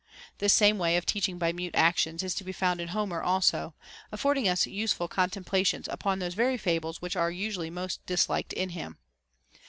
[0.39, 3.21] This same way of teach ing by mute actions is to be found in Homer
[3.21, 3.75] also,
[4.11, 8.69] afford ing us useful contemplations upon those very fables which are usually most disliked in
[8.69, 8.97] him.